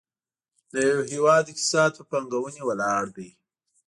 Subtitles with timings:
[0.71, 3.29] د یو هېواد اقتصاد په پانګونې ولاړ دی.